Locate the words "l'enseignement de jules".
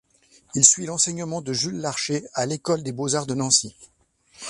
0.87-1.79